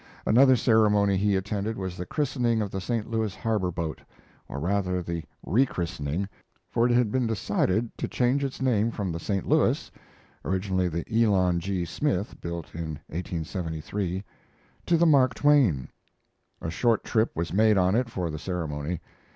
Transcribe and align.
Another 0.25 0.55
ceremony 0.55 1.15
he 1.15 1.35
attended 1.35 1.77
was 1.77 1.95
the 1.95 2.07
christening 2.07 2.59
of 2.59 2.71
the 2.71 2.81
St. 2.81 3.05
Louis 3.11 3.35
harbor 3.35 3.69
boat, 3.71 4.01
or 4.49 4.59
rather 4.59 4.99
the 5.03 5.23
rechristening, 5.45 6.27
for 6.71 6.87
it 6.87 6.91
had 6.91 7.11
been 7.11 7.27
decided 7.27 7.95
to 7.99 8.07
change 8.07 8.43
its 8.43 8.59
name 8.59 8.89
from 8.89 9.11
the 9.11 9.19
St. 9.19 9.47
Louis 9.47 9.91
[Originally 10.43 10.87
the 10.87 11.05
Elon 11.13 11.59
G. 11.59 11.85
Smith, 11.85 12.41
built 12.41 12.73
in 12.73 12.97
1873.] 13.09 14.23
to 14.87 14.97
the 14.97 15.05
Mark 15.05 15.35
Twain. 15.35 15.87
A 16.63 16.71
short 16.71 17.03
trip 17.03 17.35
was 17.35 17.53
made 17.53 17.77
on 17.77 17.93
it 17.93 18.09
for 18.09 18.31
the 18.31 18.39
ceremony. 18.39 19.01